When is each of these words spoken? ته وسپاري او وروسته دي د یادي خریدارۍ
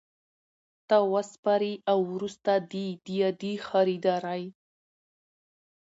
ته 0.87 0.97
وسپاري 1.13 1.73
او 1.91 1.99
وروسته 2.13 2.53
دي 2.71 2.87
د 3.03 3.07
یادي 3.21 3.53
خریدارۍ 3.67 4.43